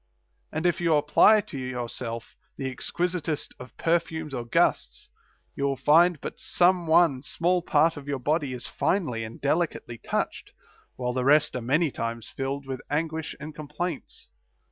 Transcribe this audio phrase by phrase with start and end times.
[0.51, 5.09] And if you apply to your self the exquisitest of perfumes or gusts,
[5.55, 9.99] you will find but some one small part of your body is finely and delicately
[9.99, 10.53] touched,
[10.95, 14.29] while the rest are many times filled with anguish and complaints.